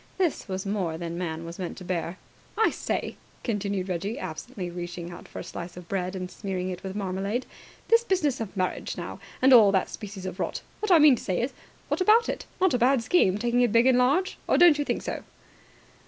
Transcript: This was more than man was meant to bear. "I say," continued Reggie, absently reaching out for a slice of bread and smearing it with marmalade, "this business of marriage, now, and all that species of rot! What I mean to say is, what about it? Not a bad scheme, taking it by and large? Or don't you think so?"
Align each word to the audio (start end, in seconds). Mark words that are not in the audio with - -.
This 0.17 0.47
was 0.47 0.65
more 0.65 0.97
than 0.97 1.15
man 1.15 1.45
was 1.45 1.59
meant 1.59 1.77
to 1.77 1.83
bear. 1.83 2.17
"I 2.57 2.71
say," 2.71 3.17
continued 3.43 3.87
Reggie, 3.87 4.17
absently 4.17 4.67
reaching 4.71 5.11
out 5.11 5.27
for 5.27 5.37
a 5.37 5.43
slice 5.43 5.77
of 5.77 5.87
bread 5.87 6.15
and 6.15 6.31
smearing 6.31 6.71
it 6.71 6.81
with 6.81 6.95
marmalade, 6.95 7.45
"this 7.87 8.03
business 8.03 8.41
of 8.41 8.57
marriage, 8.57 8.97
now, 8.97 9.19
and 9.43 9.53
all 9.53 9.71
that 9.73 9.89
species 9.91 10.25
of 10.25 10.39
rot! 10.39 10.63
What 10.79 10.89
I 10.91 10.97
mean 10.97 11.17
to 11.17 11.23
say 11.23 11.39
is, 11.39 11.53
what 11.87 12.01
about 12.01 12.29
it? 12.29 12.47
Not 12.59 12.73
a 12.73 12.79
bad 12.79 13.03
scheme, 13.03 13.37
taking 13.37 13.61
it 13.61 13.71
by 13.71 13.81
and 13.81 13.99
large? 13.99 14.39
Or 14.47 14.57
don't 14.57 14.79
you 14.79 14.85
think 14.85 15.03
so?" 15.03 15.21